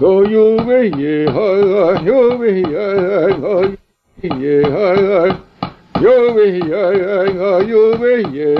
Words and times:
Go 0.00 0.22
you 0.22 0.58
me, 0.64 0.90
yeah, 0.96 1.32
hi, 1.32 1.58
hi, 1.74 2.02
you 2.02 2.38
me, 2.38 2.60
yeah, 2.62 2.94
hi, 3.18 3.32
hi, 3.40 3.76
yeah, 4.22 4.62
hi, 4.70 5.28
hi. 5.30 5.47
Yo 6.00 6.32
me 6.32 6.60
yo 6.60 6.92
yo 6.92 7.60
yo 7.60 7.98
me 7.98 8.22
ye 8.30 8.54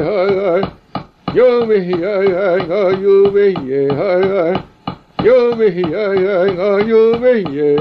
yo 1.35 1.67
me 1.67 1.77
yo 1.87 2.23
yo 2.23 2.91
yo 2.99 3.31
me 3.31 3.55
ye 3.65 3.87
yo 5.23 5.55
me 5.55 5.69
yo 5.71 6.15
yo 6.15 6.79
yo 6.83 7.19
me 7.21 7.35
ye 7.55 7.77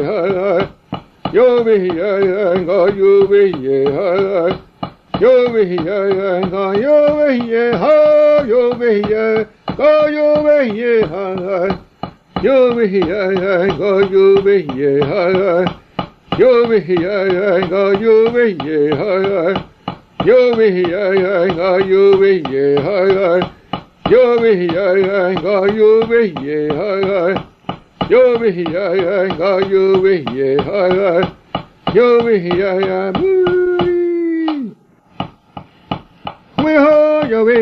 yo 1.34 1.64
me 1.64 1.76
yo 1.88 2.20
yo 2.20 2.88
yo 2.94 3.28
me 3.28 3.42
ye 3.58 3.84
yo 5.20 5.34
me 5.50 5.76
yo 5.76 5.96
yo 5.96 6.06
yo 6.06 7.16
me 7.18 7.32
ye 7.48 7.72
yo 8.52 8.64
me 8.78 9.02
yo 9.02 9.34
be 9.76 9.92
me 10.44 10.62
ye 10.76 10.94
yo 12.44 12.76
me 12.76 12.86
yo 13.00 13.22
yo 13.80 14.02
yo 14.06 14.42
me 14.44 14.54
ye 14.78 15.87
Yobi 16.38 16.78
yai 17.02 17.62
ga 17.68 17.94
yobi 17.98 18.46
ye 18.64 18.94
hai 18.96 19.26
hai. 19.26 19.56
Yobi 20.24 20.68
yai 20.88 21.48
ga 21.50 21.70
yobi 21.82 22.32
ye 22.52 22.76
hai 22.78 23.10
hai. 23.18 23.42
Yobi 24.06 24.70
yai 24.72 25.02
ga 25.42 25.66
yobi 25.66 26.22
ye 26.46 26.70
hai 26.70 27.02
hai. 27.10 27.34
Yobi 28.12 28.50
yai 28.72 29.28
ga 29.36 29.52
yobi 29.66 30.14
ye 30.38 30.58
hai 30.62 30.94
hai. 30.94 31.24
Yobi 31.96 32.36
yai 32.56 33.12
boo. 33.14 34.76
We 36.64 36.74
ho 36.76 37.24
yobi 37.34 37.58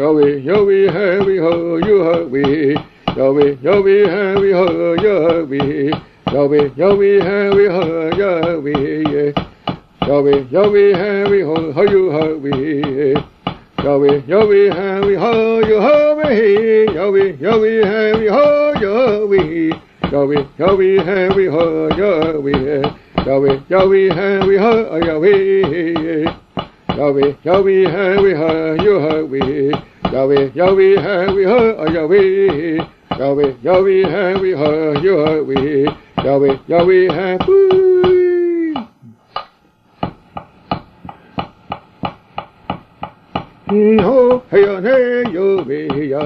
yobi 0.00 0.26
yobi 0.48 0.88
hai 0.88 1.18
we 1.26 1.36
ho 1.36 1.76
you 1.76 2.04
ho 2.04 2.24
we. 2.24 2.74
Yobi 3.18 3.56
yobi 3.60 4.08
hai 4.08 4.40
we 4.40 4.52
ho 4.52 4.94
you 4.94 5.14
ho 5.28 5.44
we. 5.44 5.92
Yahweh, 6.32 6.70
Yahweh, 6.76 7.22
Yahweh, 7.22 8.18
Yahweh, 8.18 9.32
Yahweh, 10.02 10.42
Yahweh, 10.50 10.50
Yahweh, 10.50 11.72
how 11.72 11.82
you 11.82 12.10
Yahweh, 12.10 13.14
Yahweh, 13.78 14.22
Yahweh, 14.26 14.66
Yahweh, 14.66 15.16
how 15.16 15.60
you 15.60 15.78
Yahweh, 15.78 16.92
Yahweh, 16.92 17.36
Yahweh, 17.38 17.78
Yahweh, 17.78 18.26
how 18.30 18.72
Yahweh, 18.80 19.70
Yahweh, 20.10 20.46
Yahweh, 20.58 20.98
Yahweh, 20.98 21.38
how 21.38 21.94
Yahweh, 21.96 22.50
Yahweh, 23.26 23.62
Yahweh, 23.68 24.08
Yahweh, 24.18 24.48
how 24.58 24.96
Yahweh, 24.98 25.36
Yahweh, 26.96 27.36
Yahweh, 27.36 27.36
Yahweh, 27.44 27.86
how 27.86 28.74
Yahweh, 28.84 29.70
Yahweh, 30.12 30.50
Yahweh, 30.54 30.54
Yahweh, 30.54 30.96
how 30.96 31.86
Yahweh, 31.86 32.80
Yahweh, 33.16 33.52
Yahweh, 33.62 34.02
Yahweh, 34.02 34.56
how 34.56 34.92
Yahweh 35.02 36.05
be 36.26 36.50
yo 36.66 36.84
be 36.86 37.06
ha 37.06 37.38
boo 37.46 38.74
ho 44.06 44.42
hey 44.50 44.62
yo 44.62 44.80
hey 44.86 45.32
yo 45.32 45.64
be 45.64 45.78
yo 46.10 46.20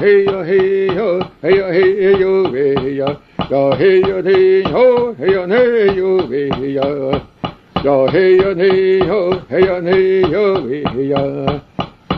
hey 0.00 0.24
yo 0.26 0.42
hey 0.42 0.86
yo 0.98 1.20
hey 1.42 1.56
yo 1.56 1.70
hey 1.70 2.18
yo 2.18 2.50
be 2.50 2.64
yo 2.98 3.08
yo 3.50 3.60
hey 3.78 4.00
yo 4.08 4.22
hey 4.22 4.62
ho 4.74 5.14
hey 5.14 5.32
yo 5.32 5.46
hey 5.46 5.96
yo 5.96 6.26
be 6.26 6.42
yo 6.74 6.88
yo 7.84 8.06
hey 8.10 8.36
yo 8.42 8.54
hey 8.56 9.06
ho 9.06 9.20
hey 9.48 9.64
yo 9.68 9.80
hey 9.88 10.30
yo 10.34 10.44
be 10.66 10.82
yo 11.12 11.22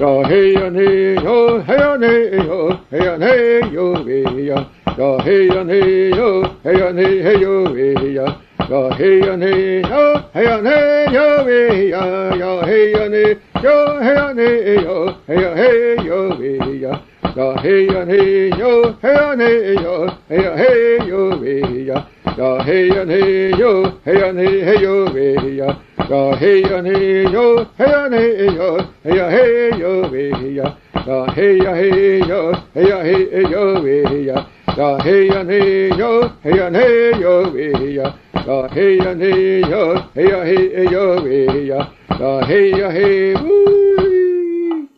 yo 0.01 0.25
hey 0.25 0.53
yo 0.55 0.67
hey 0.73 1.17
ho 1.25 1.61
hey 1.69 1.79
yo 1.85 1.99
hey 2.01 2.47
ho 2.49 2.61
hey 2.91 3.05
yo 3.05 3.19
hey 3.19 3.73
yo 3.77 4.05
be 4.05 4.45
yo 4.49 4.80
Go 4.97 5.19
hey 5.21 5.49
on 5.51 5.69
hey 5.69 6.11
yo, 6.11 6.43
hey 6.63 6.83
on 6.83 6.97
hey 6.97 7.23
hey 7.23 7.41
yo, 7.41 7.75
hey 7.75 8.15
ya. 8.15 8.41
Go 8.69 8.91
hey 8.93 9.29
on 9.29 9.41
hey 9.41 9.83
yo, 9.83 10.21
hey 10.35 10.47
on 10.47 10.65
hey 10.67 11.13
yo, 11.13 11.45
hey 11.45 11.89
ya. 11.91 12.01
Go 12.35 12.63
hey 12.65 12.95
on 12.95 13.13
hey 13.13 13.45
yo, 13.63 13.87
hey 13.87 14.01
on 14.01 14.37
hey 14.37 14.83
yo, 14.83 15.17
hey 15.27 15.45
on 15.47 15.57
hey 15.57 16.07
yo, 16.07 16.31
hey 16.39 16.81
ya. 16.81 17.03
Go 17.35 17.57
hey 17.59 17.89
on 17.89 18.09
hey 18.09 18.51
yo, 18.59 18.93
hey 19.01 19.17
on 19.17 19.39
hey 19.39 19.75
yo, 19.75 20.09
hey 20.29 20.47
on 20.47 20.59
hey 20.59 21.07
yo, 21.07 21.41
hey 21.41 21.85
ya. 21.87 22.05
Go 22.37 22.63
hey 22.63 22.91
on 22.99 23.09
hey 23.09 23.51
yo, 23.57 23.99
hey 24.05 24.23
on 24.23 24.37
hey 24.37 24.65
hey 24.65 24.81
yo, 24.81 25.07
hey 25.13 25.57
ya. 25.57 25.75
Go 26.09 26.35
hey 26.37 26.65
on 26.65 26.85
hey 26.85 27.31
yo, 27.31 27.65
hey 27.79 27.95
on 27.95 28.13
hey 28.13 28.55
yo, 28.55 28.79
hey 29.05 29.21
on 29.21 29.31
hey 29.31 29.79
yo, 29.79 30.09
hey 30.11 30.53
ya. 30.55 30.75
Go 31.07 31.27
hey 31.33 31.61
on 31.67 31.75
hey 31.77 32.19
yo, 32.27 32.53
hey 32.75 32.93
on 32.93 33.05
hey 33.05 33.51
yo, 33.51 33.83
hey 33.83 34.25
ya 34.27 34.47
da 34.77 34.99
hey 35.03 35.29
ya 35.29 35.45
hey 35.45 35.91
yo 35.99 36.29
hey 36.43 36.57
ya 36.57 36.71
hey 36.71 37.21
yo 37.21 37.53
hey 37.53 37.95
ya. 37.97 38.13
Da 38.47 38.69
hey 38.69 38.97
ya 38.99 39.15
hey 39.15 39.61
yo 39.61 39.95
hey 40.15 40.29
ya 40.29 40.45
hey 40.45 40.89
yo 40.91 41.21
hey 41.25 41.67
ya. 41.67 41.87
Da 42.19 42.45
hey 42.47 42.71
ya 42.79 42.91
hey 42.91 43.35
woo. 43.35 44.89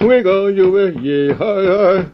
We 0.00 0.22
go 0.22 0.46
you 0.48 0.70
we 0.72 0.84
ye 1.00 1.32
hi 1.32 1.66
hi. 1.72 2.06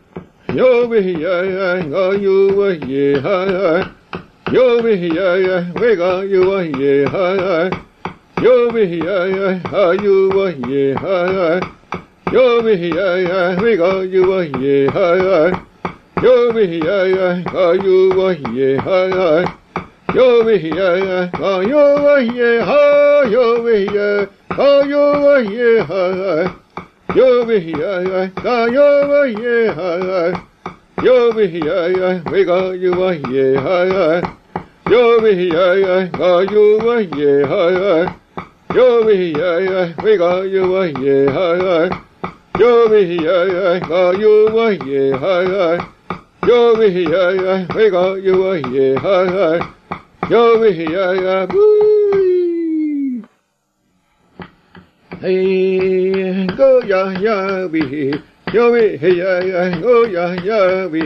Yo 0.54 0.86
we 0.86 1.00
ya 1.00 1.42
ya 1.42 1.82
go 1.88 2.12
you 2.12 2.54
we 2.56 2.78
ye 2.86 3.20
hi 3.20 3.46
hi. 3.46 3.90
Yo 4.52 4.82
we 4.82 4.94
ya 4.94 5.34
ya 5.34 5.64
we 5.80 5.96
go 5.96 6.20
you 6.20 6.50
we 6.50 6.72
ye 6.78 7.04
hi 7.04 7.36
hi. 7.36 7.70
Yo 8.42 8.70
we 8.72 8.84
ya 8.84 9.58
ha 9.70 9.90
you 9.92 10.30
we 10.34 10.54
ye 10.68 10.94
hi 10.94 11.26
hi. 11.60 11.77
Yo 12.30 12.60
me 12.60 12.76
hi 12.76 12.88
ya 12.92 13.56
mi 13.56 13.74
go 13.76 14.02
you 14.02 14.28
wa 14.28 14.40
ye 14.60 14.86
hi 14.86 15.16
ya. 15.16 15.64
Yo 16.22 16.52
me 16.52 16.66
hi 16.66 16.78
ya 16.84 17.04
ya 17.04 17.42
go 17.50 17.72
you 17.72 18.12
wa 18.14 18.28
ye 18.52 18.76
hi 18.76 19.06
ya. 19.08 19.28
Yo 20.14 20.44
me 20.44 20.58
hi 20.58 20.68
ya 20.68 20.88
ya 20.96 21.26
go 21.38 21.60
you 21.60 21.76
wa 21.76 22.16
ye 22.18 22.60
ha 22.60 23.22
yo 23.32 23.62
mi 23.62 23.86
hi 23.86 23.94
ya 23.96 24.26
go 24.54 24.82
you 24.82 25.04
wa 25.24 25.38
ye 25.38 25.80
hi 25.80 26.10
ya. 26.20 26.52
Yo 27.14 27.46
me 27.46 27.60
hi 27.60 27.72
ya 27.80 27.92
ya 28.00 28.26
go 28.42 28.66
you 28.66 28.88
wa 29.08 29.24
ye 29.24 29.72
hi 29.72 29.96
ya. 30.08 30.20
Yo 31.02 31.32
me 31.32 31.46
hi 31.48 31.60
ya 31.64 31.86
ya 31.86 32.22
mi 32.30 32.44
go 32.44 32.72
you 32.72 32.92
wa 32.92 33.10
ye 33.12 33.56
hi 33.56 33.84
ya. 33.88 34.20
Yo 34.90 35.20
me 35.22 35.32
hi 35.32 35.48
ya 35.48 35.72
ya 35.80 36.06
go 36.12 36.40
you 36.40 36.78
wa 36.84 36.98
ye 36.98 37.32
hi 37.46 37.70
ya. 37.78 38.14
Yo 38.74 39.02
me 39.04 39.16
hi 39.16 39.32
ya 39.32 39.50
ya 39.70 39.80
mi 40.04 40.16
go 40.18 40.42
you 40.42 40.70
wa 40.72 40.84
ye 40.84 41.26
hi 41.26 41.56
ya. 41.64 42.07
Yomi 42.58 43.22
yai 43.22 43.78
ga 43.78 44.10
you 44.18 44.50
wa 44.52 44.68
ye 44.70 45.12
hai 45.12 45.44
hai. 45.46 45.78
Yomi 46.42 46.88
yai 47.08 47.66
we 47.72 47.88
ga 47.88 48.14
yo 48.14 48.34
wa 48.42 48.54
ye 48.54 48.96
hai 48.96 49.26
hai. 49.26 49.60
Yomi 50.28 50.70
yai 50.90 51.20
ga 51.22 51.46
Hey 55.20 56.46
go 56.46 56.80
ya 56.80 57.10
ya 57.20 57.66
we 57.66 57.80
Yomi 58.52 58.98
hey 58.98 59.18
ya 59.18 59.80
go 59.80 60.02
ya 60.02 60.34
ya 60.42 60.88
we 60.88 61.00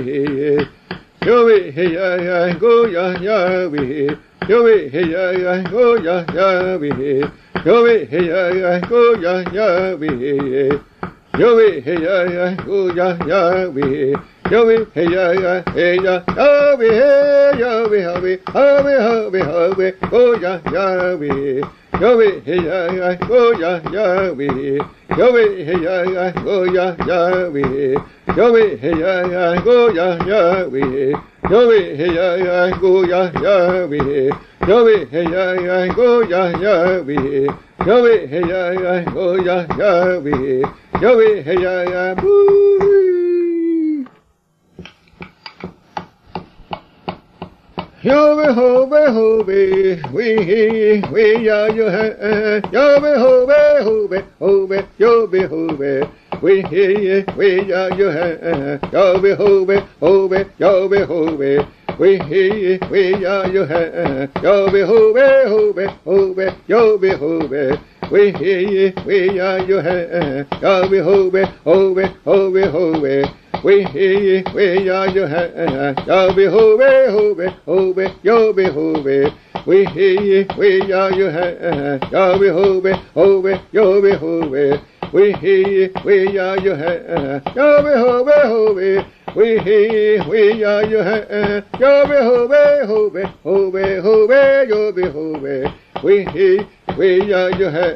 Yomi 1.20 1.70
hey 1.70 1.92
ya 1.92 2.52
go 2.58 2.86
ya 2.86 3.12
ya 3.20 3.68
we 3.68 4.08
Yomi 4.48 4.90
hey 4.90 5.12
ya 5.12 5.62
go 5.68 5.96
ya 5.96 6.24
ya 6.32 6.78
we 6.78 6.88
Yomi 7.64 8.08
hey 8.08 8.26
ya 8.26 8.80
go 8.88 9.12
ya 9.20 9.44
ya 9.52 9.96
we 9.96 10.80
Yahweh, 11.38 11.80
hey, 11.80 12.02
yeah, 12.02 12.24
yeah, 12.28 12.56
oh, 12.68 12.92
yeah, 12.92 13.16
Yahweh. 13.24 14.12
Yahweh, 14.50 14.84
hey, 14.92 15.08
yeah, 15.08 15.32
yeah, 15.32 15.62
hey, 15.72 15.96
yeah, 15.96 16.20
Yahweh, 16.28 16.92
hey, 16.92 17.58
Yahweh, 17.58 18.02
Yahweh, 18.02 18.36
Yahweh, 18.52 18.98
Yahweh, 18.98 19.40
Yahweh, 19.40 19.92
oh, 20.12 20.36
yeah, 20.36 20.60
Yahweh. 20.70 21.62
Yahweh, 21.98 22.40
hey, 22.44 22.60
yeah, 22.60 22.92
yeah, 22.92 23.16
oh, 23.30 23.52
yeah, 23.56 23.80
Yahweh. 23.90 24.78
Yahweh, 25.16 25.64
hey, 25.64 25.80
yeah, 25.80 26.02
yeah, 26.04 26.32
oh, 26.36 26.64
yeah, 26.64 26.96
Yahweh. 27.06 27.96
Yahweh, 28.36 28.76
hey, 28.76 28.98
yeah, 29.00 29.24
yeah, 29.24 29.62
oh, 29.64 29.88
yeah, 29.88 30.20
Yahweh. 30.28 31.16
Yahweh, 31.48 31.96
hey, 31.96 32.12
yeah, 32.12 32.36
yeah, 32.36 32.78
oh, 32.82 33.02
yeah, 33.04 33.32
Yahweh. 33.40 34.30
Yahweh, 34.68 35.06
hey, 35.06 35.24
yeah, 35.24 35.52
yeah, 35.54 35.94
oh, 35.96 36.20
yeah, 36.28 36.50
Yahweh. 36.60 37.71
Yo 37.84 38.00
be 38.04 38.28
hey, 38.28 38.46
yeah, 38.46 38.70
yeah, 38.70 39.04
oh, 39.16 39.34
yeah, 39.34 39.66
Yahweh, 39.76 40.62
Yahweh, 41.00 41.42
hey, 41.42 41.60
yeah, 41.60 42.14
be 48.36 48.52
ho 48.54 48.86
be 48.86 49.02
ho 49.10 49.42
be 49.42 50.00
we, 50.12 50.38
we, 51.10 51.44
ho 53.18 53.46
be 53.46 53.58
ho 53.82 54.06
be 54.06 54.22
Hove, 54.38 54.86
be 55.26 55.42
ho 55.42 55.76
be 55.76 56.06
we, 56.40 56.62
we, 57.36 57.68
yeah, 57.68 57.88
you, 57.96 58.10
Yahweh, 58.92 59.34
Hove, 59.34 59.88
Hove, 59.98 60.46
Yahweh, 60.60 61.04
Hove, 61.04 61.66
we 62.02 62.18
we 62.90 63.22
ya 63.22 63.44
yo 63.44 63.64
he 63.64 64.42
yo 64.42 64.68
be 64.72 64.80
ho 64.80 65.14
be 65.14 65.22
ho 65.46 65.72
be 65.72 65.86
ho 66.04 66.34
be 66.34 66.50
yo 66.66 66.98
be 66.98 67.12
ho 67.12 67.46
be 67.46 67.78
we 68.10 68.32
he 68.32 68.92
we 69.06 69.36
ya 69.36 69.58
yo 69.58 69.80
he 69.80 70.44
yo 70.60 70.88
be 70.88 70.98
ho 70.98 71.30
be 71.30 71.44
ho 71.62 71.94
be 71.94 72.06
ho 72.24 72.50
be 72.50 72.64
ho 72.66 73.00
be 73.00 73.28
we 73.62 73.84
he 73.84 74.42
we 74.52 74.84
ya 74.84 75.04
yo 75.04 75.28
he 75.28 75.42
yo 76.08 76.32
be 76.34 76.44
ho 76.46 76.76
be 76.76 76.90
ho 77.14 77.34
be 77.36 77.46
ho 77.66 77.92
be 77.94 78.10
yo 78.24 78.52
be 78.52 78.66
ho 78.66 79.00
be 79.00 79.32
we 79.64 79.84
he 79.86 80.42
we 80.58 80.88
ya 80.88 81.06
yo 81.06 81.30
he 81.30 81.46
yo 82.10 82.38
be 82.40 82.48
ho 82.48 82.80
be 82.80 82.92
ho 83.14 83.40
be 83.42 83.60
yo 83.70 84.02
be 84.02 84.12
ho 84.14 84.50
be 84.50 84.80
we 85.12 85.32
he 85.34 85.88
we 86.04 86.34
ya 86.34 86.54
yo 86.54 86.74
he 86.74 86.92
yo 87.54 87.82
be 87.84 87.92
ho 87.94 88.24
be 88.24 88.36
ho 88.50 88.74
be 88.74 89.21
we 89.34 89.58
he 89.60 90.20
we 90.28 90.60
ya 90.60 90.80
yo 90.80 91.02
ha 91.02 91.16
ya 91.80 92.04
be 92.04 92.16
ho 92.28 92.46
be 92.48 92.86
ho 92.86 93.08
be 93.08 93.24
ho 93.42 93.70
be 93.70 93.96
ho 93.96 94.28
be 94.28 94.68
yo 94.68 94.92
be 94.92 95.04
ho 95.08 95.32
be 95.40 95.72
we 96.02 96.24
he 96.26 96.60
we 96.98 97.30
ya 97.30 97.46
yo 97.48 97.70
ha 97.70 97.86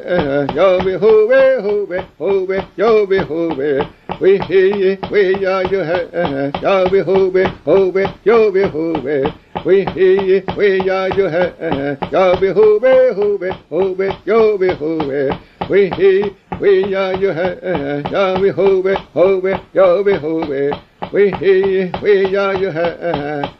ya 0.55 0.83
be 0.83 0.93
ho 0.97 1.27
be 1.27 1.61
ho 1.61 1.85
be 1.85 1.99
ho 2.17 2.45
be 2.47 2.63
yo 2.75 3.05
be 3.05 3.19
ho 3.19 3.53
be 3.53 3.87
we 4.19 4.39
he 4.49 4.97
we 5.11 5.39
ya 5.39 5.59
yo 5.61 5.83
ha 5.85 5.99
ya 6.59 6.89
be 6.89 7.01
ho 7.01 7.29
be 7.29 7.43
ho 7.65 7.91
be 7.91 8.05
yo 8.23 8.51
be 8.51 8.63
ho 8.63 8.93
be 9.01 9.31
we 9.63 9.85
he 9.93 10.41
we 10.57 10.81
ya 10.83 11.05
yo 11.05 11.29
ha 11.29 11.43
ya 12.11 12.35
be 12.39 12.49
ho 12.49 12.79
be 12.79 13.13
ho 13.13 13.37
be 13.37 13.51
ho 13.69 13.93
be 13.93 14.09
yo 14.25 14.57
be 14.57 14.69
ho 14.73 14.97
be 14.97 15.37
we 15.69 15.89
he 15.91 16.33
we 16.59 16.89
ya 16.89 17.11
yo 17.11 17.31
ha 17.31 17.47
ya 18.09 18.39
be 18.41 18.49
ho 18.49 18.81
be 18.81 18.95
ho 19.13 19.39
be 19.39 19.53
yo 19.73 20.03
be 20.03 20.15
ho 20.15 20.41
be 20.47 20.71
we 21.11 21.31
we 22.01 22.31
ya 22.31 22.51
yo 22.51 22.71
ha 22.71 23.53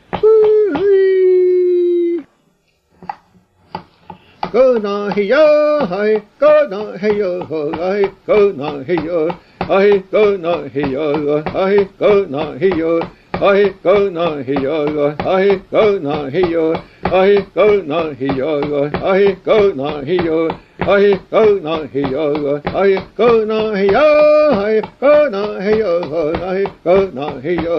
go 4.51 4.77
na 4.77 5.09
hi 5.15 5.21
yo 5.21 5.85
hi 5.85 6.21
go 6.39 6.51
na 6.67 6.97
hi 6.97 7.09
yo 7.19 7.31
hi 7.79 8.03
go 8.27 8.51
na 8.59 8.83
hi 8.88 8.95
yo 9.05 9.29
hi 9.69 9.97
go 10.11 10.23
na 10.38 10.53
hi 10.73 10.83
yo 10.91 11.41
hi 11.55 11.83
go 11.99 12.11
na 12.33 12.44
hi 12.59 12.69
yo 12.77 12.91
hi 13.39 13.63
go 13.83 14.09
na 14.09 14.25
hi 14.44 14.55
yo 14.63 14.91
hi 15.21 15.55
go 15.71 15.99
na 15.99 16.15
hi 16.29 16.41
yo 16.53 16.69
hi 17.13 17.35
go 17.61 17.71
na 17.73 18.09
hi 18.17 18.29
yo 18.39 18.79
hi 19.05 19.35
go 19.45 19.57
na 19.79 19.91
hi 20.09 20.17
yo 20.25 20.49
hi 20.79 21.19
go 21.31 21.44
na 21.67 21.75
hi 21.94 22.01
yo 22.11 22.59
hi 22.73 22.89
go 23.17 23.31
na 23.45 23.61
hi 23.75 23.85
yo 23.95 24.46
hi 24.68 24.81
go 25.00 25.30
hi 25.64 25.74
yo 25.80 25.92
hi 26.40 26.64
go 26.84 26.96
hi 27.44 27.52
yo 27.66 27.75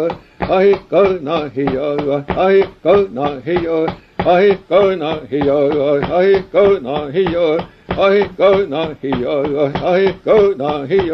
hi 0.51 0.69
go 0.91 1.03
hi 1.55 1.65
yo 1.73 1.89
hi 2.37 2.55
go 2.83 2.95
hi 3.45 3.57
yo 3.63 3.87
I 4.19 4.59
go 4.71 4.97
na 4.97 5.21
he 5.29 5.39
I 5.39 6.41
go 6.57 6.79
na 6.79 7.11
he 7.11 7.27
I 7.27 8.23
go 8.37 8.65
na 8.65 8.67
he 8.67 8.81
I 9.21 10.13
go 10.25 10.55
na 10.55 10.87
he 10.87 11.11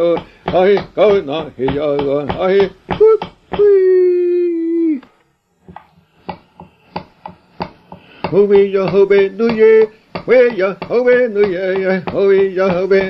I 0.47 0.87
go 0.95 1.21
na 1.21 1.51
he 1.57 1.67
I 2.31 2.71
Hobe 8.35 8.73
ya 8.73 8.87
hobe 8.87 9.29
nu 9.29 9.49
ye, 9.49 9.89
we 10.27 10.57
ya 10.57 10.75
hobe 10.85 11.29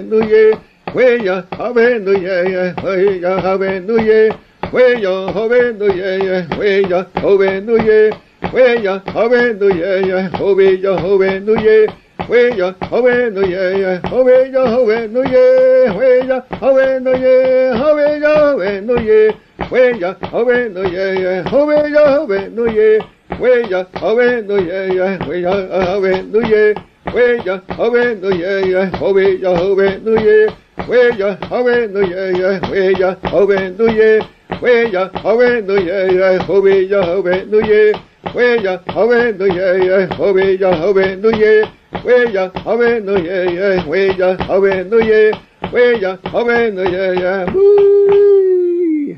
nu 0.02 0.22
ye, 0.22 0.54
Way 0.94 1.24
ya 1.24 1.42
hallelujah, 1.50 2.74
way 2.84 3.18
ya 3.20 3.40
hallelujah, 3.40 4.38
way 4.72 5.00
ya 5.02 5.32
hallelujah, 5.32 6.38
way 6.62 6.82
ya 6.86 7.04
hallelujah, 7.16 8.20
way 8.52 8.82
ya 8.84 9.00
hallelujah, 9.06 10.30
way 10.46 10.76
ya 10.76 10.96
hallelujah. 10.96 11.94
Way 12.28 12.56
ya, 12.56 12.72
hallelujah, 12.80 14.00
hallelujah, 14.00 14.66
hallelujah, 14.70 15.92
way 15.98 16.26
ya, 16.26 16.40
hallelujah, 16.60 17.74
hallelujah, 17.76 18.56
hallelujah, 18.56 19.34
way 19.70 19.98
ya, 19.98 20.14
hallelujah, 20.22 21.44
hallelujah, 21.44 22.06
hallelujah, 22.24 23.04
way 23.40 23.68
ya, 23.68 23.84
hallelujah, 23.92 25.18
way 25.26 25.42
ya, 25.42 25.52
hallelujah. 25.84 26.74
Way 27.12 27.38
ya, 27.44 27.60
hallelujah, 27.68 28.90
hallelujah, 28.96 29.56
hallelujah. 29.58 30.63
Where 30.76 31.14
ya, 31.14 31.36
hallelujah, 31.36 32.36
yeah, 32.36 32.68
where 32.68 32.90
ya, 32.90 33.14
hallelujah, 33.22 34.28
where 34.58 34.86
ya, 34.86 35.08
hallelujah, 35.08 36.10
yeah, 36.12 36.46
where 36.46 36.82
ya, 36.82 37.02
hallelujah, 37.06 38.02
where 38.32 38.56
ya, 38.58 38.78
hallelujah, 38.88 39.78
yeah, 39.78 40.18
where 40.18 40.50
ya, 40.52 40.74
hallelujah, 40.74 41.72
where 42.02 42.28
ya, 42.28 42.50
hallelujah, 42.50 43.50
yeah, 43.50 43.86
where 43.86 44.12
ya, 44.12 44.36
hallelujah, 44.36 45.40
where 45.70 45.94
ya, 45.94 46.16
hallelujah, 46.24 47.14
yeah, 47.14 47.52
woo. 47.54 49.16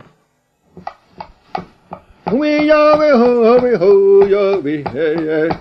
We 2.33 2.67
Yahweh, 2.67 3.11
ho, 3.11 3.59
ho, 3.59 3.77
ho, 3.79 4.27
Yahweh, 4.27 4.85
yeah, 4.95 5.21
yeah. 5.21 5.61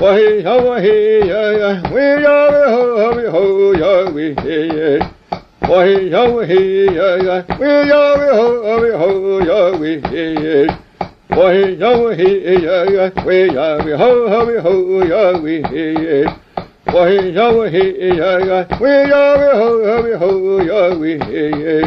Wahi 0.00 0.42
ya 0.44 0.56
wahi 0.56 1.28
ya 1.28 1.42
ya, 1.52 1.82
we 1.92 2.00
ya 2.24 2.48
we 2.48 2.62
ho 2.72 3.12
we 3.16 3.24
ho 3.28 3.72
ya 3.76 4.10
we 4.10 4.32
ye. 4.32 4.98
Wahi 5.68 6.08
ya 6.10 6.24
wahi 6.24 6.86
ya 6.96 7.08
ya, 7.20 7.44
we 7.60 7.68
ya 7.84 8.00
we 8.16 8.28
ho 8.32 8.80
we 8.80 8.90
ho 8.96 9.40
ya 9.44 9.76
we 9.76 10.00
ye. 10.40 10.68
Wahi 11.36 11.76
ya 11.78 11.90
wahi 12.00 12.30
ya 12.64 12.76
ya, 12.88 13.12
we 13.26 13.52
ya 13.52 13.76
we 13.84 13.92
ho 13.92 14.28
ho 14.28 14.46
we 14.46 14.56
ho 14.56 15.04
ya 15.04 15.38
we 15.38 15.60
ye. 15.68 16.24
Wahi 16.86 17.34
ya 17.36 17.50
wahi 17.52 17.84
ya 18.16 18.38
ya, 18.40 18.66
we 18.80 18.90
ya 19.04 19.22
we 19.36 19.48
ho 19.52 19.68
ho 19.84 20.00
we 20.00 20.12
ho 20.16 20.30
ya 20.64 20.96
we 20.96 21.10
ye. 21.28 21.84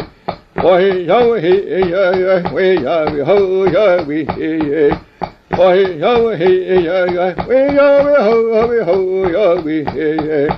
Wahi 0.62 1.06
ya 1.08 1.18
wahi 1.18 1.54
ya 1.90 2.04
ya, 2.14 2.52
we 2.54 2.78
ya 2.78 3.10
we 3.10 3.20
ho 3.26 3.66
ya 3.66 4.04
we 4.06 4.22
ye. 4.22 4.94
Oi, 5.56 5.98
yo, 6.00 6.34
hey, 6.34 6.82
yo, 6.82 7.06
yo, 7.06 7.34
we, 7.46 7.54
yo, 7.76 7.86
we, 8.04 8.14
ho, 8.18 8.66
we, 8.66 8.78
ho, 8.82 8.94
yo, 9.28 9.62
we, 9.62 9.84
hey, 9.84 10.18
hey. 10.18 10.48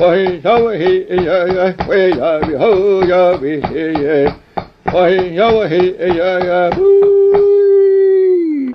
Oi, 0.00 0.40
yo, 0.44 0.68
hey, 0.68 1.06
yo, 1.10 1.46
yo, 1.46 1.74
we, 1.88 2.14
yo, 2.14 2.40
we, 2.46 2.54
ho, 2.54 3.02
yo, 3.02 3.36
we, 3.40 3.60
hey, 3.60 3.94
hey. 3.94 4.34
Oi, 4.94 5.34
yo, 5.34 5.66
hey, 5.66 6.14
yo, 6.16 6.38
yo, 6.38 6.70
woo. 6.76 8.74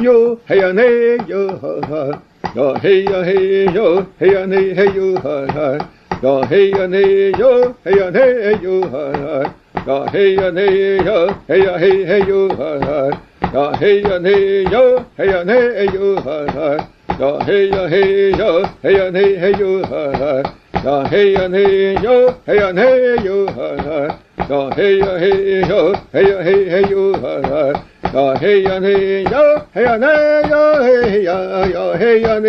Yo, 0.00 0.38
hey, 0.46 0.58
yo, 0.60 0.72
nay, 0.72 1.18
yo, 1.26 1.58
ha, 1.58 1.80
ha. 1.88 2.22
Yo, 2.54 2.74
hey, 2.74 3.04
yo, 3.04 3.22
hey, 3.24 3.66
yo, 3.74 4.06
hey, 4.20 4.30
yo, 4.30 4.46
nay, 4.46 4.74
hey, 4.74 4.94
yo, 4.94 5.16
ha, 5.16 5.46
ha. 5.52 5.90
Yo, 6.22 6.42
hey, 6.44 6.70
yo, 6.70 6.86
nay, 6.86 7.32
yo, 7.32 7.74
hey, 7.82 7.96
yo, 7.96 8.10
nay, 8.10 8.58
yo, 8.62 8.82
ha, 8.88 9.12
ha. 9.18 9.54
Ja, 9.86 10.04
heja, 10.12 10.50
heja, 10.50 11.28
heja, 11.46 11.78
heja, 11.78 12.06
hejo, 12.06 12.48
har, 12.56 12.80
har. 12.80 13.12
Ja, 13.54 13.70
heja, 13.78 14.18
heja, 14.18 15.04
heja, 15.16 15.44
hejo, 15.44 16.16
har, 16.24 16.48
har. 16.48 16.80
Ja, 17.20 17.38
heja, 17.46 17.86
heja, 17.86 18.68
heja, 18.82 19.10
hejo, 19.12 19.84
har, 19.86 20.12
har. 20.12 20.42
Ja, 20.84 21.04
heja, 21.04 21.48
heja, 21.48 22.34
heja, 22.46 22.72
hejo, 22.72 23.46
har, 23.46 23.78
har. 23.78 24.14
Ja, 24.48 24.70
heja, 24.76 25.18
heja, 25.18 25.94
heja, 26.12 26.42
hejo, 26.42 27.12
har, 27.22 27.42
har. 27.42 27.74
Ja, 28.12 28.34
heja, 28.40 28.80
heja, 28.80 29.62
heja, 29.72 29.98
heja, 29.98 30.82
heja, 30.82 31.36
ja, 31.70 31.96
heja, 31.96 32.40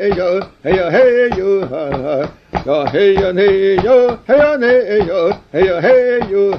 heja, 0.00 0.40
heja, 0.62 0.90
hejo, 0.90 1.66
har, 1.66 1.92
har 1.92 2.41
ja 2.64 2.86
hey 2.92 3.16
ja 3.16 3.32
hey 3.32 3.76
yo, 3.82 4.16
hey 4.26 4.38
ja 4.38 4.56
hey 4.56 5.06
yo, 5.06 5.32
hey 5.52 5.66
ja 5.66 5.80
hey 5.80 6.20
yo, 6.30 6.50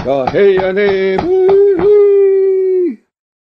ja 0.05 0.27
hey 0.33 0.57
ja 0.57 0.73
hey 0.73 2.12